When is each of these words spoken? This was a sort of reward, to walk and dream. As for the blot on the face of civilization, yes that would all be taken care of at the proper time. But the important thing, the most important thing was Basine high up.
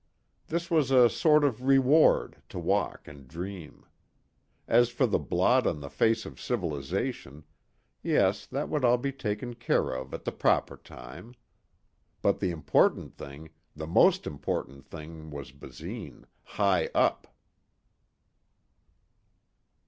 This 0.47 0.71
was 0.71 0.89
a 0.89 1.11
sort 1.11 1.43
of 1.43 1.61
reward, 1.67 2.41
to 2.49 2.57
walk 2.57 3.07
and 3.07 3.27
dream. 3.27 3.85
As 4.67 4.89
for 4.89 5.05
the 5.05 5.19
blot 5.19 5.67
on 5.67 5.79
the 5.79 5.91
face 5.91 6.25
of 6.25 6.41
civilization, 6.41 7.43
yes 8.01 8.47
that 8.47 8.67
would 8.67 8.83
all 8.83 8.97
be 8.97 9.11
taken 9.11 9.53
care 9.53 9.91
of 9.93 10.11
at 10.11 10.25
the 10.25 10.31
proper 10.31 10.75
time. 10.75 11.35
But 12.23 12.39
the 12.39 12.49
important 12.49 13.15
thing, 13.15 13.51
the 13.75 13.85
most 13.85 14.25
important 14.25 14.87
thing 14.87 15.29
was 15.29 15.51
Basine 15.51 16.25
high 16.45 16.89
up. 16.95 17.27